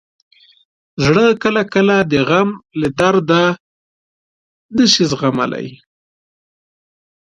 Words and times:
زړه 1.03 1.25
کله 1.43 1.61
کله 1.73 1.95
د 2.11 2.13
غم 2.27 2.49
له 2.81 2.87
درده 2.99 3.43
نه 4.75 4.85
شي 4.91 5.03
زغملی. 5.11 5.67